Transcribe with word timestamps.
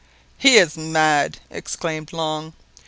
"He 0.35 0.55
is 0.55 0.77
mad!" 0.77 1.37
exclaimed 1.51 2.11
Long. 2.11 2.53